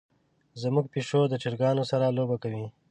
زمونږ 0.61 0.85
پیشو 0.93 1.21
د 1.29 1.33
چرګانو 1.43 1.83
سره 1.91 2.13
لوبه 2.17 2.37
کوي. 2.43 2.65